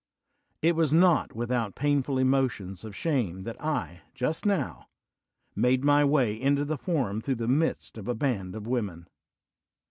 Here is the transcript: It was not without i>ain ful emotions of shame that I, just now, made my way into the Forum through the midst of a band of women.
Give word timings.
It 0.63 0.75
was 0.75 0.91
not 0.91 1.35
without 1.35 1.75
i>ain 1.75 2.03
ful 2.03 2.17
emotions 2.17 2.83
of 2.83 2.95
shame 2.95 3.41
that 3.41 3.63
I, 3.63 4.01
just 4.15 4.47
now, 4.47 4.87
made 5.55 5.85
my 5.85 6.03
way 6.03 6.33
into 6.41 6.65
the 6.65 6.79
Forum 6.79 7.21
through 7.21 7.35
the 7.35 7.47
midst 7.47 7.99
of 7.99 8.07
a 8.07 8.15
band 8.15 8.55
of 8.55 8.65
women. 8.65 9.07